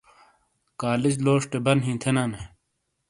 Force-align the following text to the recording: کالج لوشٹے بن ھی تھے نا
کالج 0.81 1.15
لوشٹے 1.25 1.57
بن 1.65 1.77
ھی 1.85 1.93
تھے 2.01 2.11
نا 2.15 2.23